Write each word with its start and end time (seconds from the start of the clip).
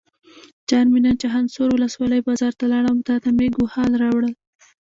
جان 0.69 0.85
مې 0.93 0.99
نن 1.05 1.15
چخانسور 1.21 1.67
ولسوالۍ 1.71 2.19
بازار 2.27 2.53
ته 2.59 2.65
لاړم 2.71 2.97
او 2.99 3.05
تاته 3.09 3.29
مې 3.37 3.47
ګوښال 3.55 3.91
راوړل. 4.03 4.33